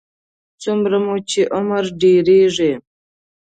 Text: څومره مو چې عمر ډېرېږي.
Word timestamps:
څومره 0.61 0.97
مو 1.05 1.15
چې 1.29 1.41
عمر 1.55 1.83
ډېرېږي. 2.01 2.71